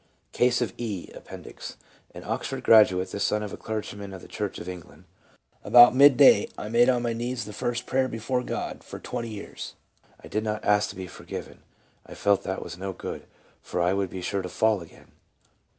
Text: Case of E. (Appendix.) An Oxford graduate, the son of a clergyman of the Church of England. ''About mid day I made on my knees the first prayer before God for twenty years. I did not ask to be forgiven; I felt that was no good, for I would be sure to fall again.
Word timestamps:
Case 0.31 0.61
of 0.61 0.73
E. 0.79 1.11
(Appendix.) 1.13 1.77
An 2.15 2.23
Oxford 2.23 2.63
graduate, 2.63 3.11
the 3.11 3.19
son 3.19 3.43
of 3.43 3.53
a 3.53 3.55
clergyman 3.55 4.13
of 4.13 4.23
the 4.23 4.27
Church 4.27 4.57
of 4.57 4.67
England. 4.67 5.03
''About 5.71 5.95
mid 5.95 6.17
day 6.17 6.49
I 6.57 6.69
made 6.69 6.89
on 6.89 7.03
my 7.03 7.13
knees 7.13 7.45
the 7.45 7.53
first 7.53 7.85
prayer 7.85 8.07
before 8.07 8.41
God 8.41 8.83
for 8.83 8.97
twenty 8.97 9.29
years. 9.29 9.75
I 10.19 10.27
did 10.27 10.43
not 10.43 10.65
ask 10.65 10.89
to 10.89 10.95
be 10.95 11.05
forgiven; 11.05 11.59
I 12.03 12.15
felt 12.15 12.41
that 12.45 12.63
was 12.63 12.79
no 12.79 12.93
good, 12.93 13.27
for 13.61 13.79
I 13.79 13.93
would 13.93 14.09
be 14.09 14.21
sure 14.21 14.41
to 14.41 14.49
fall 14.49 14.81
again. 14.81 15.11